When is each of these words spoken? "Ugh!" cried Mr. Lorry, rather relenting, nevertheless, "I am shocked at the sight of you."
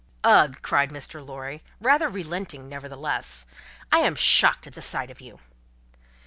"Ugh!" 0.23 0.57
cried 0.63 0.89
Mr. 0.89 1.23
Lorry, 1.23 1.61
rather 1.79 2.09
relenting, 2.09 2.67
nevertheless, 2.67 3.45
"I 3.91 3.99
am 3.99 4.15
shocked 4.15 4.65
at 4.65 4.73
the 4.73 4.81
sight 4.81 5.11
of 5.11 5.21
you." 5.21 5.37